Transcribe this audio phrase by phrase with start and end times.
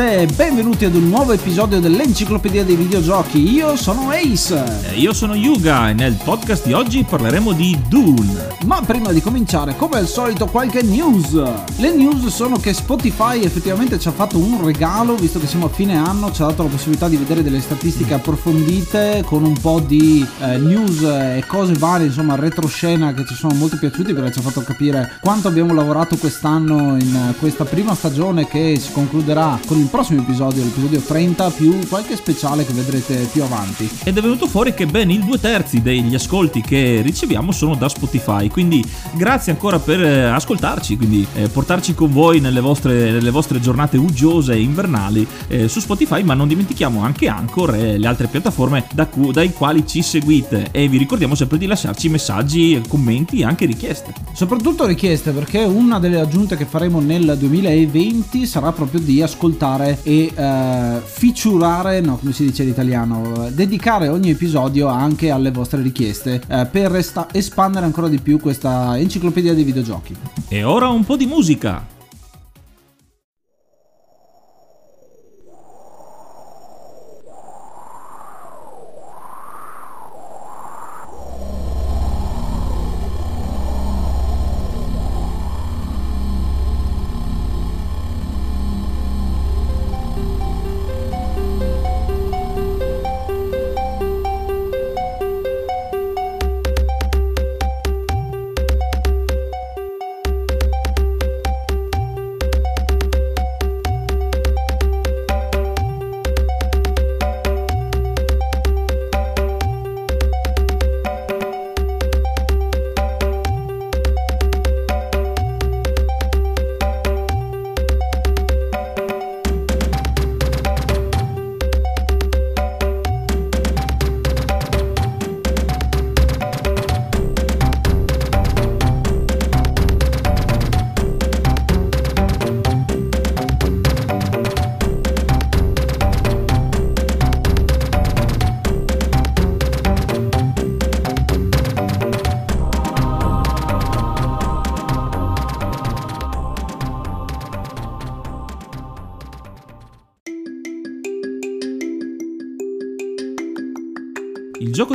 [0.00, 3.52] e benvenuti ad un nuovo episodio dell'Enciclopedia dei Videogiochi.
[3.52, 4.90] Io sono Ace.
[4.90, 8.46] E io sono Yuga e nel podcast di oggi parleremo di Dune.
[8.64, 11.32] Ma prima di cominciare, come al solito, qualche news.
[11.78, 15.70] Le news sono che Spotify effettivamente ci ha fatto un regalo, visto che siamo a
[15.70, 19.80] fine anno, ci ha dato la possibilità di vedere delle statistiche approfondite con un po'
[19.80, 24.38] di eh, news e cose varie, insomma, retroscena che ci sono molto piaciuti perché ci
[24.38, 29.78] ha fatto capire quanto abbiamo lavorato quest'anno in questa prima stagione che si concluderà con
[29.78, 33.88] il prossimo episodio, l'episodio 30, più qualche speciale che vedrete più avanti.
[34.04, 37.88] Ed è venuto fuori che ben il due terzi degli ascolti che riceviamo sono da
[37.88, 43.30] Spotify, quindi grazie ancora per eh, ascoltarci, quindi eh, portarci con voi nelle vostre, nelle
[43.30, 48.06] vostre giornate uggiose e invernali eh, su Spotify, ma non dimentichiamo anche Anchor e le
[48.06, 52.80] altre piattaforme da cu- dai quali ci seguite e vi ricordiamo sempre di lasciarci messaggi,
[52.88, 54.12] commenti e anche richieste.
[54.32, 60.32] Soprattutto richieste perché una delle aggiunte che faremo nel 2020 sarà proprio di ascoltare e
[60.34, 66.40] eh, featurare, no come si dice in italiano, dedicare ogni episodio anche alle vostre richieste
[66.48, 70.16] eh, per resta- espandere ancora di più questa enciclopedia dei videogiochi.
[70.48, 71.96] E ora un po' di musica.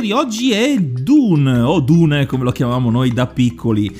[0.04, 3.90] Di oggi è Dune, o Dune come lo chiamavamo noi da piccoli.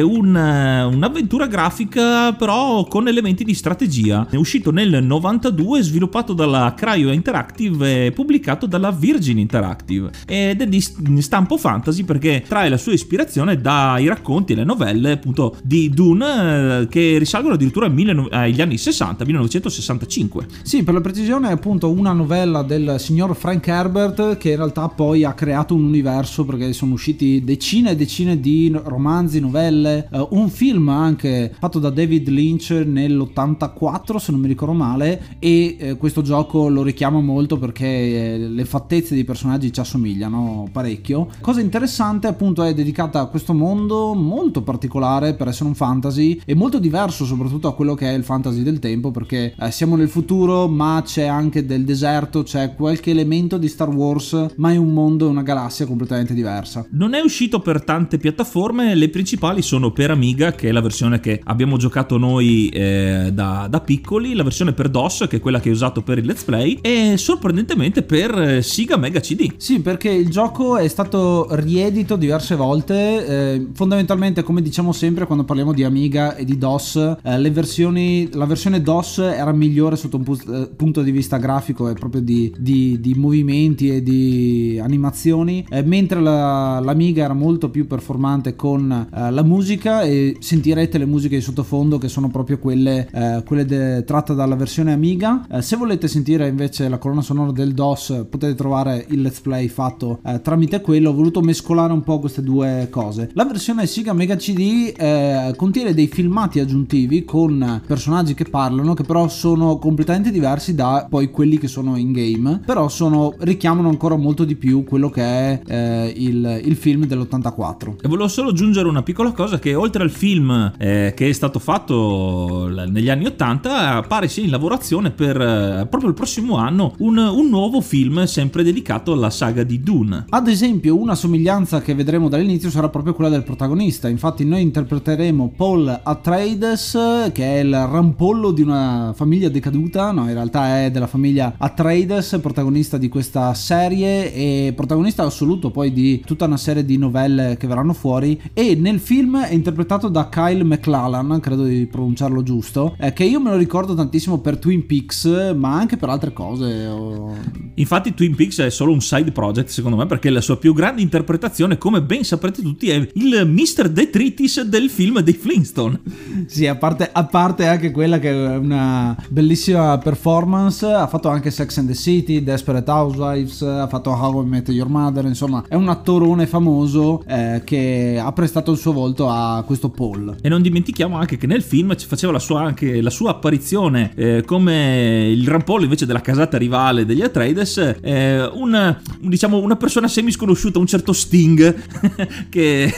[0.00, 4.26] Un, un'avventura grafica però con elementi di strategia.
[4.30, 10.10] È uscito nel 92, sviluppato dalla Cryo Interactive e pubblicato dalla Virgin Interactive.
[10.26, 10.80] Ed è di
[11.20, 16.86] stampo fantasy perché trae la sua ispirazione dai racconti e le novelle appunto di Dune
[16.88, 17.90] che risalgono addirittura
[18.30, 20.46] agli anni 60, 1965.
[20.62, 24.88] Sì, per la precisione è appunto una novella del signor Frank Herbert che in realtà
[24.88, 30.28] poi ha creato un universo perché sono usciti decine e decine di romanzi, novelle, uh,
[30.30, 35.96] un film anche fatto da David Lynch nell'84 se non mi ricordo male e eh,
[35.96, 41.28] questo gioco lo richiama molto perché eh, le fattezze dei personaggi ci assomigliano parecchio.
[41.40, 46.54] Cosa interessante appunto è dedicata a questo mondo molto particolare per essere un fantasy e
[46.54, 50.08] molto diverso soprattutto a quello che è il fantasy del tempo perché eh, siamo nel
[50.08, 54.92] futuro ma c'è anche del deserto, c'è qualche elemento di Star Wars ma è un
[54.92, 56.86] mondo e una galassia completamente diversa.
[56.90, 61.18] Non è uscito per tante piattaforme, le principali sono per Amiga, che è la versione
[61.18, 65.60] che abbiamo giocato noi eh, da, da, piccoli, la versione per DOS, che è quella
[65.60, 69.54] che ho usato per il Let's Play, e sorprendentemente per eh, Siga Mega CD.
[69.56, 75.44] Sì, perché il gioco è stato riedito diverse volte, eh, fondamentalmente come diciamo sempre quando
[75.44, 80.22] parliamo di Amiga e di DOS, eh, versioni, la versione DOS era migliore sotto un
[80.22, 85.64] pu- eh, punto di vista grafico e proprio di, di, di movimenti e di animazioni,
[85.70, 91.36] eh, mentre la, l'Amiga era molto più performante con la musica e sentirete le musiche
[91.36, 95.46] di sottofondo che sono proprio quelle, eh, quelle de- tratte dalla versione Amiga.
[95.50, 99.68] Eh, se volete sentire invece la colonna sonora del DOS potete trovare il let's play
[99.68, 103.30] fatto eh, tramite quello, ho voluto mescolare un po' queste due cose.
[103.34, 109.02] La versione Sega Mega CD eh, contiene dei filmati aggiuntivi con personaggi che parlano che
[109.02, 114.16] però sono completamente diversi da poi quelli che sono in game, però sono, richiamano ancora
[114.16, 117.96] molto di più quello che è eh, il, il, film dell'84.
[118.02, 121.58] E volevo solo aggiungere una piccola cosa che oltre al film eh, che è stato
[121.58, 127.18] fatto negli anni 80 pare sia in lavorazione per eh, proprio il prossimo anno un,
[127.18, 130.26] un nuovo film sempre dedicato alla saga di Dune.
[130.28, 135.52] Ad esempio una somiglianza che vedremo dall'inizio sarà proprio quella del protagonista, infatti noi interpreteremo
[135.56, 141.06] Paul Atreides che è il rampollo di una famiglia decaduta, no in realtà è della
[141.06, 146.96] famiglia Atreides, protagonista di questa serie e protagonista assoluto poi di tutta una serie di
[146.96, 148.40] novelle che verranno fuori.
[148.52, 153.40] E nel film è interpretato da Kyle McLallan, credo di pronunciarlo giusto, eh, che io
[153.40, 156.86] me lo ricordo tantissimo per Twin Peaks ma anche per altre cose.
[156.86, 157.34] O...
[157.74, 161.02] Infatti Twin Peaks è solo un side project secondo me perché la sua più grande
[161.02, 163.88] interpretazione come ben saprete tutti è il Mr.
[163.88, 166.00] Detritus del film dei Flintstone.
[166.46, 171.50] Sì, a parte, a parte anche quella che è una bellissima performance, ha fatto anche
[171.50, 175.74] Sex and the City, Desperate Housewives, ha fatto How I Met Your Mother, insomma è
[175.74, 180.36] un attorone famoso eh, che ha prestato il suo volto a questo Paul.
[180.40, 184.12] E non dimentichiamo anche che nel film ci faceva la sua, anche la sua apparizione
[184.14, 190.08] eh, come il rampollo invece della casata rivale degli Atreides, eh, un, diciamo una persona
[190.08, 191.74] semi sconosciuta, un certo Sting
[192.48, 192.92] che,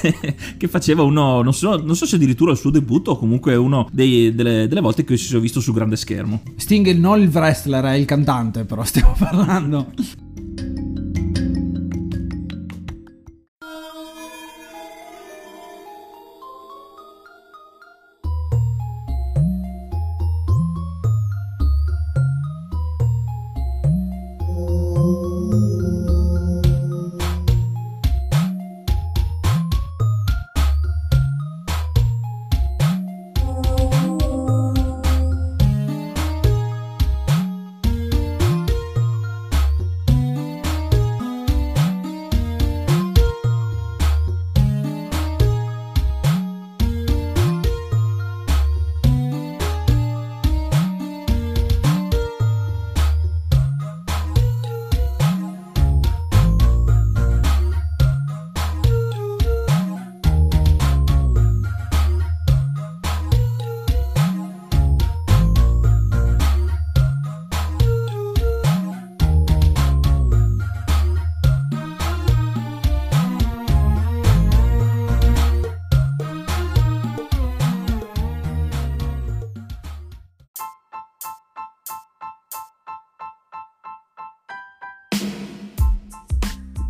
[0.57, 3.89] che faceva uno, non so, non so, se addirittura il suo debutto o comunque uno
[3.93, 6.43] dei, delle, delle volte che si sono visto su grande schermo.
[6.57, 9.93] Sting non il wrestler, è il cantante però stiamo parlando.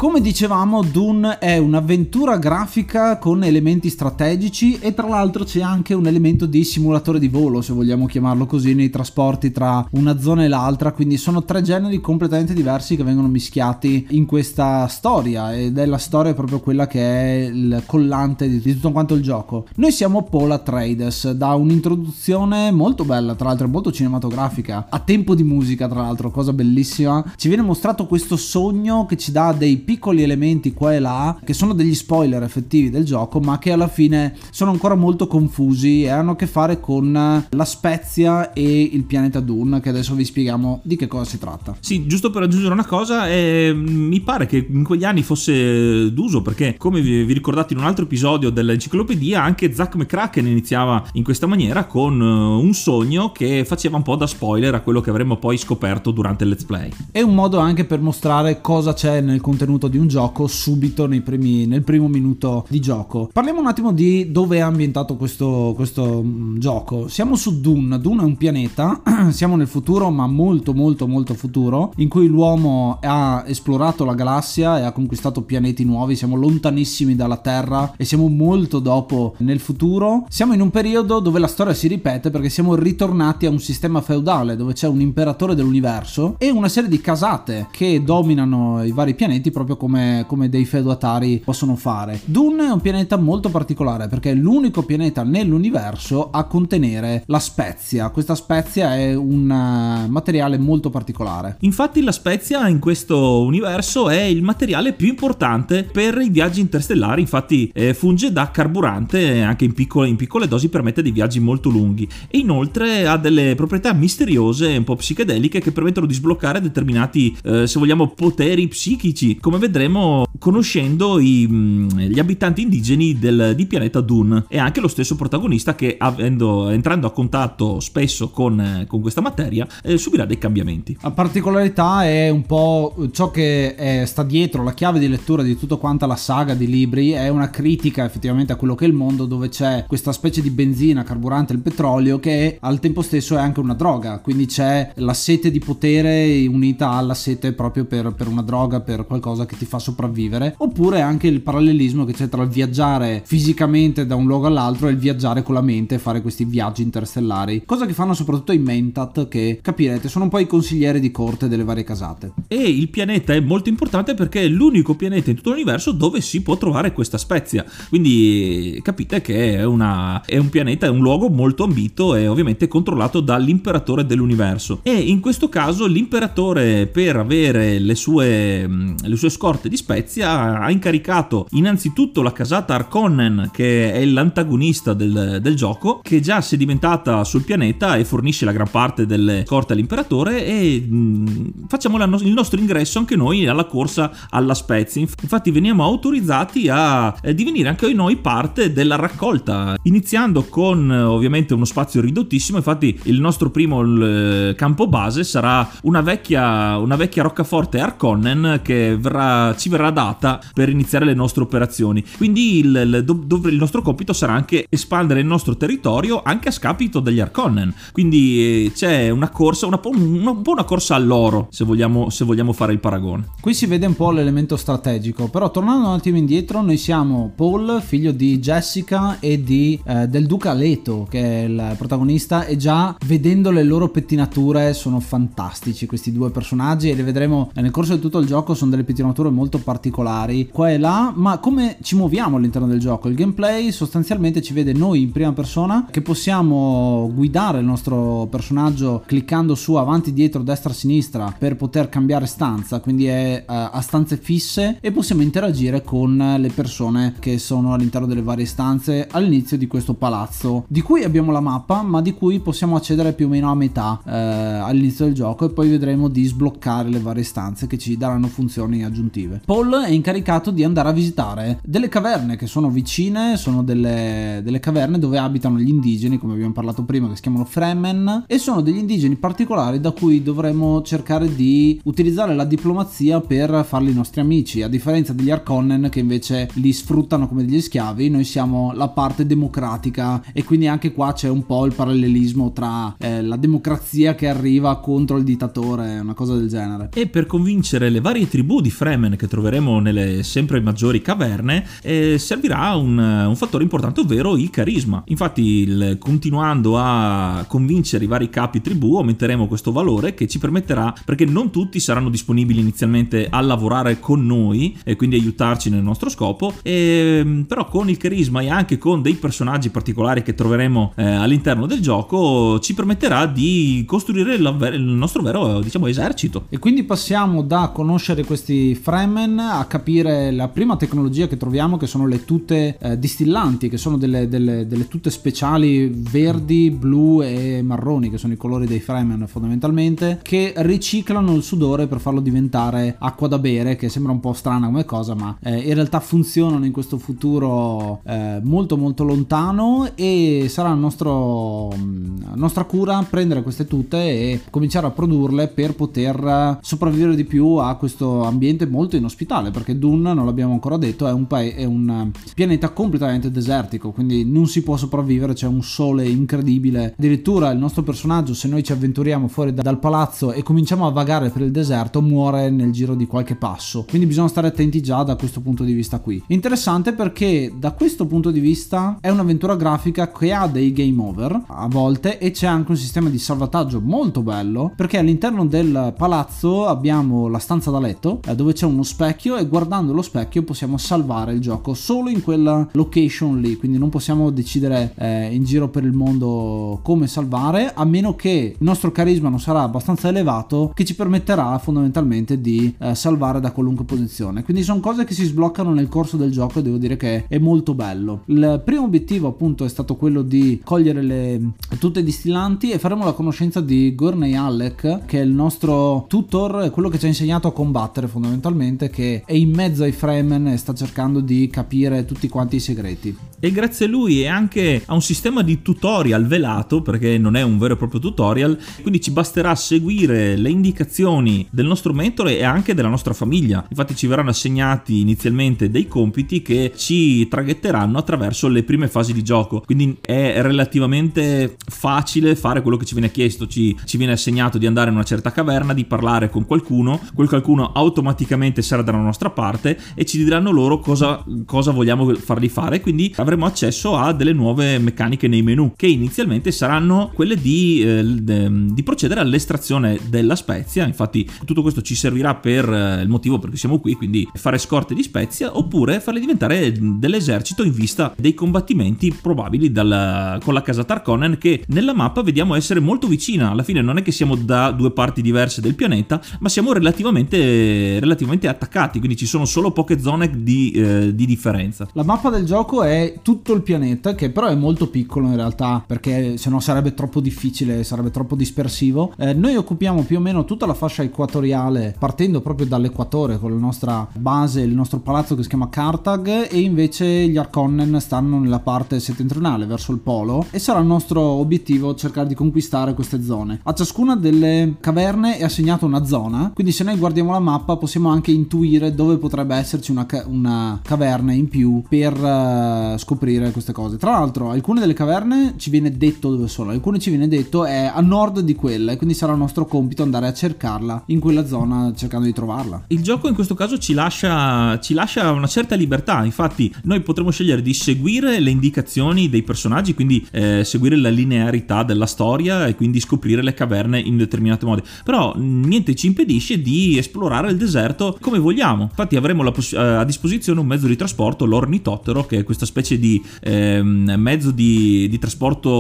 [0.05, 6.07] Come dicevamo, Dune è un'avventura grafica con elementi strategici e tra l'altro c'è anche un
[6.07, 10.49] elemento di simulatore di volo, se vogliamo chiamarlo così, nei trasporti tra una zona e
[10.49, 15.87] l'altra, quindi sono tre generi completamente diversi che vengono mischiati in questa storia ed è
[15.87, 19.65] la storia proprio quella che è il collante di tutto quanto il gioco.
[19.77, 25.45] Noi siamo Paul Atreides, da un'introduzione molto bella, tra l'altro molto cinematografica, a tempo di
[25.45, 29.93] musica tra l'altro, cosa bellissima, ci viene mostrato questo sogno che ci dà dei piccoli
[29.95, 33.87] piccoli elementi qua e là che sono degli spoiler effettivi del gioco ma che alla
[33.87, 39.05] fine sono ancora molto confusi e hanno a che fare con la Spezia e il
[39.05, 41.77] pianeta Dune che adesso vi spieghiamo di che cosa si tratta.
[41.79, 46.43] Sì, giusto per aggiungere una cosa, eh, mi pare che in quegli anni fosse d'uso
[46.43, 51.23] perché come vi, vi ricordate in un altro episodio dell'enciclopedia anche Zack McCracken iniziava in
[51.23, 55.11] questa maniera con uh, un sogno che faceva un po' da spoiler a quello che
[55.11, 56.91] avremmo poi scoperto durante il let's play.
[57.13, 61.09] È un modo anche per mostrare cosa c'è nel contenuto contenuto di un gioco subito
[61.23, 63.29] primi, nel primo minuto di gioco.
[63.33, 67.09] Parliamo un attimo di dove è ambientato questo, questo mm, gioco.
[67.09, 67.99] Siamo su Dune.
[67.99, 72.99] Dune è un pianeta, siamo nel futuro, ma molto molto molto futuro, in cui l'uomo
[73.03, 76.17] ha esplorato la galassia e ha conquistato pianeti nuovi.
[76.17, 80.27] Siamo lontanissimi dalla Terra e siamo molto dopo nel futuro.
[80.29, 84.01] Siamo in un periodo dove la storia si ripete perché siamo ritornati a un sistema
[84.01, 89.15] feudale dove c'è un imperatore dell'universo e una serie di casate che dominano i vari
[89.15, 92.21] pianeti proprio proprio come, come dei feudatari possono fare.
[92.25, 98.09] Dune è un pianeta molto particolare perché è l'unico pianeta nell'universo a contenere la spezia.
[98.11, 101.57] Questa spezia è un eh, materiale molto particolare.
[101.61, 107.21] Infatti la spezia in questo universo è il materiale più importante per i viaggi interstellari,
[107.21, 111.69] infatti eh, funge da carburante anche in piccole, in piccole dosi permette dei viaggi molto
[111.69, 117.37] lunghi e inoltre ha delle proprietà misteriose un po' psichedeliche che permettono di sbloccare determinati,
[117.43, 124.01] eh, se vogliamo, poteri psichici come vedremo conoscendo i, gli abitanti indigeni del, di pianeta
[124.01, 124.45] Dune.
[124.49, 129.67] E anche lo stesso protagonista che avendo, entrando a contatto spesso con, con questa materia
[129.83, 130.97] eh, subirà dei cambiamenti.
[131.01, 134.63] La particolarità è un po' ciò che è, sta dietro.
[134.63, 138.53] La chiave di lettura di tutta quanta la saga di libri, è una critica effettivamente
[138.53, 142.19] a quello che è il mondo dove c'è questa specie di benzina, carburante, il petrolio
[142.19, 146.91] che al tempo stesso è anche una droga, quindi c'è la sete di potere unita
[146.91, 151.27] alla sete proprio per, per una droga, per qualcosa che ti fa sopravvivere, oppure anche
[151.27, 155.43] il parallelismo che c'è tra il viaggiare fisicamente da un luogo all'altro e il viaggiare
[155.43, 159.59] con la mente e fare questi viaggi interstellari, cosa che fanno soprattutto i Mentat che
[159.63, 162.33] capirete sono un po' i consiglieri di corte delle varie casate.
[162.49, 166.43] E il pianeta è molto importante perché è l'unico pianeta in tutto l'universo dove si
[166.43, 171.29] può trovare questa spezia, quindi capite che è, una, è un pianeta, è un luogo
[171.29, 174.81] molto ambito e ovviamente controllato dall'imperatore dell'universo.
[174.83, 178.67] E in questo caso l'imperatore per avere le sue,
[179.03, 185.39] le sue scorte di spezia ha incaricato innanzitutto la casata Arconnen che è l'antagonista del,
[185.43, 189.45] del gioco che già si è diventata sul pianeta e fornisce la gran parte delle
[189.47, 195.01] scorte all'imperatore e mh, facciamo la, il nostro ingresso anche noi alla corsa alla spezia.
[195.01, 201.65] Infatti veniamo autorizzati a eh, divenire anche noi parte della raccolta, iniziando con ovviamente uno
[201.65, 207.81] spazio ridottissimo, infatti il nostro primo il campo base sarà una vecchia, una vecchia roccaforte
[207.81, 209.24] Arconnen che verrà,
[209.57, 212.05] ci verrà data per iniziare le nostre operazioni.
[212.17, 216.53] Quindi il, il, dov, il, nostro compito sarà anche espandere il nostro territorio anche a
[216.53, 217.73] scapito degli Arconnen.
[217.93, 222.25] Quindi eh, c'è una corsa, una, una, un po' una corsa all'oro, se vogliamo, se
[222.25, 223.29] vogliamo fare il paragone.
[223.41, 227.81] Qui si vede un po' l'elemento strategico, però tornando un attimo indietro, noi siamo Paul,
[227.83, 232.97] figlio di Jessica e di, eh, del Duca Leto, che è il protagonista, e già
[233.07, 238.01] vedendo le loro pettinature sono fantastici questi due personaggi e le vedremo nel corso di
[238.01, 242.37] tutto il gioco, sono delle pettinature molto particolari, qua e là, ma come ci muoviamo
[242.37, 243.09] all'interno del gioco?
[243.09, 249.03] Il gameplay sostanzialmente ci vede noi in prima persona che possiamo guidare il nostro personaggio
[249.07, 254.17] cliccando su avanti, dietro, destra, sinistra per poter cambiare stanza, quindi è uh, a stanze
[254.17, 259.67] fisse e possiamo interagire con le persone che sono all'interno delle varie stanze all'inizio di
[259.67, 263.51] questo palazzo, di cui abbiamo la mappa, ma di cui possiamo accedere più o meno
[263.51, 267.79] a metà uh, all'inizio del gioco e poi vedremo di sbloccare le varie stanze che
[267.79, 269.04] ci daranno funzioni aggiuntive.
[269.45, 274.61] Paul è incaricato di andare a visitare delle caverne che sono vicine, sono delle, delle
[274.61, 278.61] caverne dove abitano gli indigeni, come abbiamo parlato prima, che si chiamano Fremen, e sono
[278.61, 284.63] degli indigeni particolari da cui dovremo cercare di utilizzare la diplomazia per farli nostri amici,
[284.63, 289.27] a differenza degli Arconnen che invece li sfruttano come degli schiavi, noi siamo la parte
[289.27, 294.29] democratica e quindi anche qua c'è un po' il parallelismo tra eh, la democrazia che
[294.29, 296.91] arriva contro il dittatore, una cosa del genere.
[296.95, 302.17] E per convincere le varie tribù di Fremen che troveremo nelle sempre maggiori caverne, eh,
[302.19, 305.03] servirà un, un, fattore importante, ovvero il carisma.
[305.07, 310.95] Infatti, il, continuando a convincere i vari capi tribù, aumenteremo questo valore che ci permetterà,
[311.05, 316.09] perché non tutti saranno disponibili inizialmente a lavorare con noi e quindi aiutarci nel nostro
[316.09, 321.05] scopo, e, però con il carisma e anche con dei personaggi particolari che troveremo eh,
[321.05, 326.47] all'interno del gioco ci permetterà di costruire il nostro vero diciamo esercito.
[326.49, 331.87] E quindi passiamo da conoscere questi Fremen a capire la prima tecnologia che troviamo che
[331.87, 337.63] sono le tute eh, distillanti, che sono delle, delle, delle, tute speciali verdi, blu e
[337.63, 342.97] marroni, che sono i colori dei Fremen fondamentalmente, che riciclano il sudore per farlo diventare
[342.99, 346.67] acqua da bere, che sembra un po' strana come cosa, ma eh, in realtà funzionano
[346.67, 353.67] in questo futuro eh, molto molto lontano e sarà nostro, mm, nostra cura prendere queste
[353.67, 359.51] tute e cominciare a produrle per poter sopravvivere di più a questo ambiente molto inospitale,
[359.51, 364.25] perché Dune, non l'abbiamo ancora detto, è un, pa- è un pianeta completamente desertico, quindi
[364.25, 366.95] non si può sopravvivere, c'è un sole incredibile.
[366.99, 370.91] Addirittura il nostro personaggio, se noi ci avventuriamo fuori da- dal palazzo e cominciamo a
[370.91, 373.85] vagare per il deserto, muore nel giro di qualche passo.
[373.89, 376.23] Quindi bisogna stare attenti già da questo punto di vista qui.
[376.29, 381.43] Interessante perché da questo punto di vista è un'avventura grafica che ha dei game over
[381.47, 386.67] a volte e c'è anche un sistema di salvataggio molto bello perché all'interno del palazzo
[386.67, 390.77] abbiamo la stanza da letto eh, dove c'è uno specchio e guardando lo specchio possiamo
[390.77, 395.69] salvare il gioco solo in quella location lì, quindi non possiamo decidere eh, in giro
[395.69, 400.73] per il mondo come salvare, a meno che il nostro carisma non sarà abbastanza elevato
[400.75, 404.43] che ci permetterà fondamentalmente di eh, salvare da qualunque posizione.
[404.43, 407.39] Quindi sono cose che si sbloccano nel corso del gioco e devo dire che è
[407.39, 408.23] molto bello.
[408.27, 411.41] Il primo obiettivo appunto è stato quello di cogliere le
[411.79, 416.89] tutte distillanti e faremo la conoscenza di Gurney Alec che è il nostro tutor, quello
[416.89, 420.57] che ci ha insegnato a combattere fondamentalmente fondamentalmente che è in mezzo ai Fremen e
[420.59, 423.17] sta cercando di capire tutti quanti i segreti.
[423.41, 427.43] E grazie a lui e anche a un sistema di tutorial velato, perché non è
[427.43, 432.45] un vero e proprio tutorial, quindi ci basterà seguire le indicazioni del nostro mentore e
[432.45, 433.65] anche della nostra famiglia.
[433.69, 439.23] Infatti ci verranno assegnati inizialmente dei compiti che ci traghetteranno attraverso le prime fasi di
[439.23, 444.57] gioco, quindi è relativamente facile fare quello che ci viene chiesto, ci, ci viene assegnato
[444.57, 448.99] di andare in una certa caverna, di parlare con qualcuno, quel qualcuno automaticamente sarà dalla
[448.99, 454.13] nostra parte e ci diranno loro cosa, cosa vogliamo fargli fare, quindi avremo accesso a
[454.13, 460.37] delle nuove meccaniche nei menu che inizialmente saranno quelle di, eh, di procedere all'estrazione della
[460.37, 464.59] spezia, infatti tutto questo ci servirà per eh, il motivo perché siamo qui, quindi fare
[464.59, 470.63] scorte di spezia oppure farle diventare dell'esercito in vista dei combattimenti probabili dal, con la
[470.63, 474.35] casa Tarkonen che nella mappa vediamo essere molto vicina, alla fine non è che siamo
[474.35, 479.73] da due parti diverse del pianeta, ma siamo relativamente, relativamente attaccati, quindi ci sono solo
[479.73, 481.89] poche zone di, eh, di differenza.
[481.93, 485.83] La mappa del gioco è tutto il pianeta, che però è molto piccolo in realtà,
[485.87, 489.13] perché se no sarebbe troppo difficile, sarebbe troppo dispersivo.
[489.17, 493.59] Eh, noi occupiamo più o meno tutta la fascia equatoriale, partendo proprio dall'equatore con la
[493.59, 498.61] nostra base, il nostro palazzo che si chiama Kartag, e invece gli Arconnen stanno nella
[498.61, 503.61] parte settentrionale, verso il polo, e sarà il nostro obiettivo cercare di conquistare queste zone.
[503.63, 508.09] A ciascuna delle caverne è assegnata una zona, quindi se noi guardiamo la mappa possiamo
[508.15, 513.73] anche intuire dove potrebbe esserci una, ca- una caverna in più per uh, scoprire queste
[513.73, 513.97] cose.
[513.97, 517.91] Tra l'altro, alcune delle caverne ci viene detto dove sono, alcune ci viene detto è
[517.93, 521.93] a nord di quella, e quindi sarà nostro compito andare a cercarla in quella zona
[521.95, 522.85] cercando di trovarla.
[522.89, 527.31] Il gioco in questo caso ci lascia, ci lascia una certa libertà, infatti noi potremo
[527.31, 532.75] scegliere di seguire le indicazioni dei personaggi, quindi eh, seguire la linearità della storia e
[532.77, 534.83] quindi scoprire le caverne in determinati modi.
[535.05, 538.85] Però niente ci impedisce di esplorare il deserto come vogliamo.
[538.85, 542.99] Infatti avremo poss- eh, a disposizione un mezzo di trasporto, l'ornitottero, che è questa specie
[542.99, 545.71] di eh, mezzo di, di, trasporto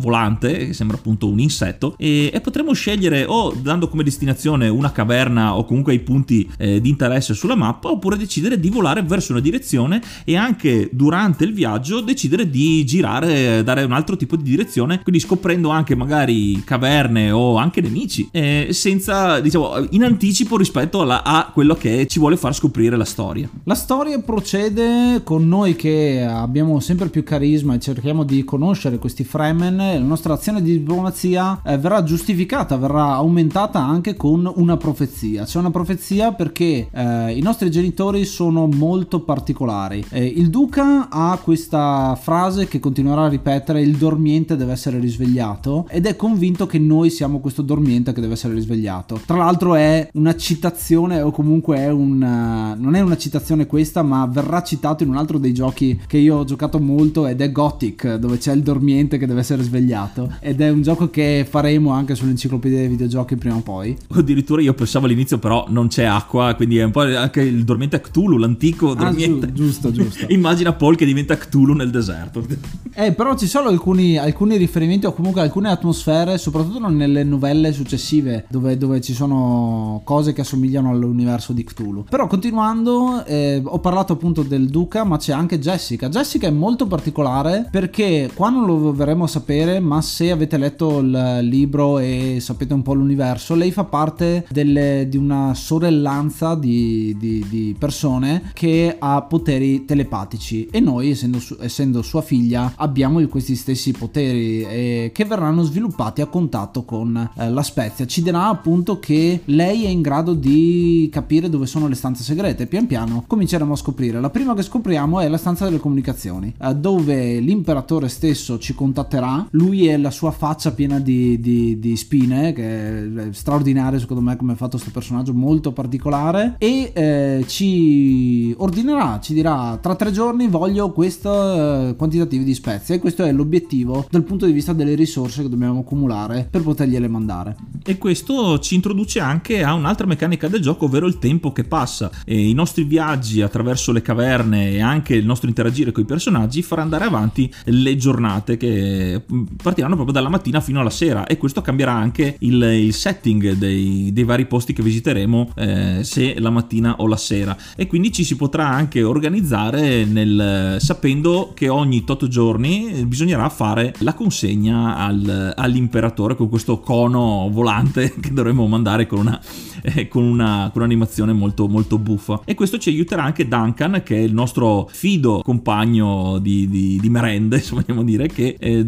[0.00, 4.92] volante, che sembra appunto un insetto, e, e, potremo scegliere o dando come destinazione una
[4.92, 9.32] caverna o comunque i punti eh, di interesse sulla mappa, oppure decidere di volare verso
[9.32, 14.42] una direzione e anche durante il viaggio decidere di girare, dare un altro tipo di
[14.42, 21.00] direzione, quindi scoprendo anche magari caverne o anche nemici, eh, senza, diciamo, in anticipo rispetto
[21.00, 23.48] alla, a quello che ci vuole far scoprire la storia.
[23.64, 29.24] La storia procede con noi che abbiamo sempre più carisma e cerchiamo di conoscere questi
[29.24, 35.44] Fremen, la nostra azione di diplomazia eh, verrà giustificata, verrà aumentata anche con una profezia.
[35.44, 40.04] C'è una profezia perché eh, i nostri genitori sono molto particolari.
[40.10, 45.86] Eh, il duca ha questa frase che continuerà a ripetere: il dormiente deve essere risvegliato
[45.88, 49.20] ed è convinto che noi siamo questo dormiente che deve essere risvegliato.
[49.24, 54.24] Tra l'altro è una citazione o comunque è un non è una citazione questa, ma
[54.24, 58.14] verrà citato in un altro dei giochi che io ho giocato molto ed è Gothic,
[58.14, 62.14] dove c'è il dormiente che deve essere svegliato ed è un gioco che faremo anche
[62.14, 63.94] sull'enciclopedia dei videogiochi prima o poi.
[64.14, 68.00] Addirittura io pensavo all'inizio però non c'è acqua, quindi è un po' anche il dormiente
[68.00, 69.48] Cthulhu, l'antico ah, dormiente.
[69.48, 70.24] Ah, giusto, giusto.
[70.32, 72.46] Immagina Paul che diventa Cthulhu nel deserto.
[72.98, 78.46] Eh, però ci sono alcuni, alcuni riferimenti o comunque alcune atmosfere, soprattutto nelle novelle successive,
[78.48, 80.88] dove, dove ci sono cose che assomigliano
[81.26, 82.04] all'universo di Cthulhu.
[82.08, 86.08] Però continuando, eh, ho parlato appunto del Duca, ma c'è anche Jessica.
[86.08, 90.98] Jessica è molto particolare perché qua non lo verremo a sapere, ma se avete letto
[91.00, 97.16] il libro e sapete un po' l'universo, lei fa parte delle, di una sorellanza di,
[97.18, 103.56] di, di, persone che ha poteri telepatici e noi, essendo, essendo sua figlia, abbiamo questi
[103.56, 108.06] stessi poteri eh, che verranno sviluppati a contatto con eh, la Spezia.
[108.06, 112.66] Ci dirà appunto che lei è in grado di capire dove sono le stanze segrete.
[112.66, 114.20] Pian piano cominceremo a scoprire.
[114.20, 119.46] La prima che scopriamo è la stanza delle comunicazioni, eh, dove l'imperatore stesso ci contatterà.
[119.50, 124.36] Lui e la sua faccia piena di, di, di spine, che è straordinario secondo me
[124.36, 126.56] come è fatto questo personaggio molto particolare.
[126.58, 132.96] E eh, ci ordinerà, ci dirà tra tre giorni voglio questo eh, quantitativo di spezie.
[132.96, 137.08] E questo è l'obiettivo dal punto di vista delle risorse che dobbiamo accumulare per potergliele
[137.08, 137.56] mandare.
[137.84, 142.10] E questo ci introduce anche a un'altra meccanica del gioco, ovvero il tempo che passa.
[142.24, 146.62] E I nostri viaggi attraverso le caverne e anche il nostro interagire con i personaggi
[146.62, 149.22] farà andare avanti le giornate che
[149.62, 154.10] partiranno proprio dalla mattina fino alla sera e questo cambierà anche il, il setting dei,
[154.12, 158.24] dei, vari posti che visiteremo eh, se la mattina o la sera e quindi ci
[158.24, 165.52] si potrà anche organizzare nel, sapendo che ogni tot giorni bisognerà fare la consegna al,
[165.56, 169.40] all'imperatore con questo cono volante che dovremo mandare con una,
[169.82, 172.40] eh, con una, con una un'animazione molto, molto buffa.
[172.44, 177.10] E questo ci aiuterà anche Duncan, che è il nostro fido compagno di, di, di
[177.10, 178.86] merende, se vogliamo dire, che, eh,